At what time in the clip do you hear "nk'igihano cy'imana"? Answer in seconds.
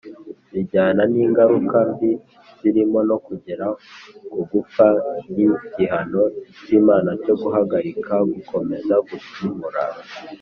5.29-7.09